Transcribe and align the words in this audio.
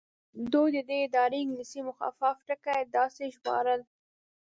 دوی 0.53 0.69
د 0.75 0.77
دې 0.89 0.97
ادارې 1.07 1.37
انګلیسي 1.41 1.79
مخفف 1.89 2.35
ټکي 2.47 2.79
داسې 2.97 3.23
ژباړل. 3.35 3.81